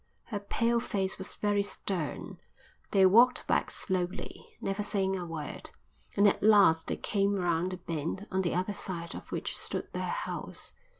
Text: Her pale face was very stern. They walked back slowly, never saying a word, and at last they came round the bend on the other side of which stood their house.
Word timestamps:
Her 0.23 0.39
pale 0.39 0.79
face 0.79 1.19
was 1.19 1.35
very 1.35 1.61
stern. 1.61 2.39
They 2.89 3.05
walked 3.05 3.45
back 3.45 3.69
slowly, 3.69 4.57
never 4.59 4.81
saying 4.81 5.15
a 5.15 5.27
word, 5.27 5.69
and 6.17 6.27
at 6.27 6.41
last 6.41 6.87
they 6.87 6.97
came 6.97 7.33
round 7.35 7.71
the 7.73 7.77
bend 7.77 8.25
on 8.31 8.41
the 8.41 8.55
other 8.55 8.73
side 8.73 9.13
of 9.13 9.31
which 9.31 9.55
stood 9.55 9.89
their 9.93 10.01
house. 10.07 10.73